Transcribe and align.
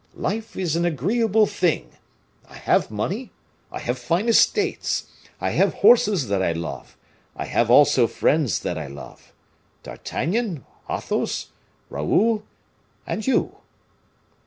Life 0.17 0.57
is 0.57 0.75
an 0.75 0.83
agreeable 0.83 1.45
thing. 1.45 1.91
I 2.49 2.55
have 2.55 2.89
money; 2.89 3.29
I 3.71 3.77
have 3.77 3.99
fine 3.99 4.27
estates; 4.29 5.05
I 5.39 5.51
have 5.51 5.75
horses 5.85 6.27
that 6.27 6.41
I 6.41 6.53
love; 6.53 6.97
I 7.35 7.45
have 7.45 7.69
also 7.69 8.07
friends 8.07 8.61
that 8.61 8.79
I 8.79 8.87
love: 8.87 9.31
D'Artagnan, 9.83 10.65
Athos, 10.89 11.49
Raoul, 11.91 12.41
and 13.05 13.27
you." 13.27 13.57